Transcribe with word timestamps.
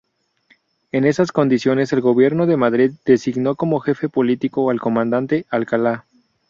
En 0.91 1.05
esas 1.05 1.31
condiciones 1.31 1.93
el 1.93 2.01
gobierno 2.01 2.47
de 2.47 2.57
Madrid 2.57 2.91
designó 3.05 3.53
como 3.55 3.79
jefe 3.81 4.09
político 4.09 4.71
al 4.71 4.79
comandante 4.81 5.45
Alcalá. 5.51 6.05